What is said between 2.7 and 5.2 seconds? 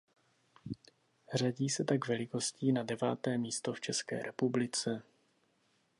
na deváté místo v České republice.